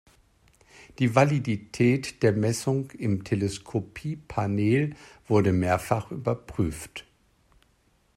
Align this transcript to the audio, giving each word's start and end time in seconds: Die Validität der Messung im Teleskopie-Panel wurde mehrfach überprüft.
Die 0.97 1.13
Validität 1.13 2.23
der 2.23 2.33
Messung 2.33 2.89
im 2.89 3.23
Teleskopie-Panel 3.23 4.95
wurde 5.27 5.51
mehrfach 5.53 6.09
überprüft. 6.09 7.05